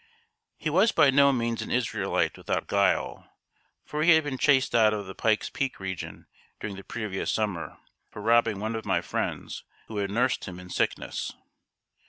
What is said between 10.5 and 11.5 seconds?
in sickness.